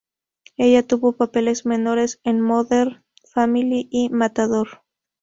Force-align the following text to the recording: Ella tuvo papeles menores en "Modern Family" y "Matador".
Ella 0.57 0.81
tuvo 0.81 1.11
papeles 1.15 1.63
menores 1.67 2.21
en 2.23 2.41
"Modern 2.41 3.03
Family" 3.35 3.87
y 3.91 4.09
"Matador". 4.09 4.81